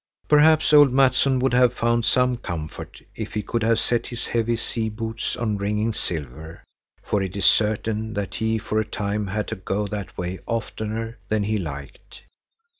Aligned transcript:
Perhaps 0.27 0.73
old 0.73 0.91
Mattsson 0.91 1.37
would 1.41 1.53
have 1.53 1.75
found 1.75 2.05
some 2.05 2.35
comfort 2.35 3.03
if 3.15 3.35
he 3.35 3.43
could 3.43 3.61
have 3.61 3.77
set 3.79 4.07
his 4.07 4.25
heavy 4.25 4.55
sea 4.55 4.89
boots 4.89 5.35
on 5.37 5.57
ringing 5.59 5.93
silver, 5.93 6.63
for 7.03 7.21
it 7.21 7.35
is 7.37 7.45
certain 7.45 8.15
that 8.15 8.33
he 8.33 8.57
for 8.57 8.79
a 8.79 8.83
time 8.83 9.27
had 9.27 9.47
to 9.49 9.55
go 9.55 9.85
that 9.85 10.17
way 10.17 10.39
oftener 10.47 11.19
than 11.29 11.43
he 11.43 11.59
liked. 11.59 12.23